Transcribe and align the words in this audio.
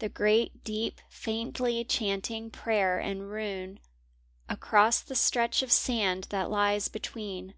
The 0.00 0.10
great 0.10 0.64
deep 0.64 1.00
faintly 1.08 1.82
chanting 1.84 2.50
prayer 2.50 2.98
and 2.98 3.30
rune 3.30 3.80
Across 4.46 5.00
the 5.04 5.14
stretch 5.16 5.62
of 5.62 5.72
sand 5.72 6.24
that 6.28 6.50
lies 6.50 6.88
between. 6.88 7.54